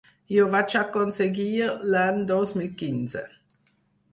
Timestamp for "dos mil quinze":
2.33-3.23